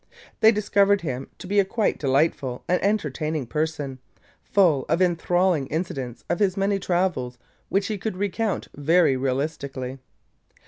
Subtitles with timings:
[0.39, 3.99] They discovered him to be a quite delightful and entertaining person,
[4.41, 7.37] full of enthralling incidents of his many travels
[7.69, 9.99] which he could recount very realistically.